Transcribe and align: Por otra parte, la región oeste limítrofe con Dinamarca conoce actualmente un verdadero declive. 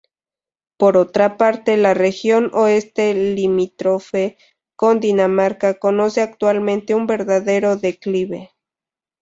Por 0.77 0.97
otra 0.97 1.37
parte, 1.37 1.77
la 1.77 1.93
región 1.93 2.49
oeste 2.55 3.13
limítrofe 3.13 4.35
con 4.75 4.99
Dinamarca 4.99 5.75
conoce 5.77 6.21
actualmente 6.21 6.95
un 6.95 7.05
verdadero 7.05 7.75
declive. 7.75 8.49